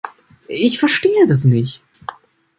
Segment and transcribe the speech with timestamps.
[0.47, 1.83] Ich verstehe das nicht!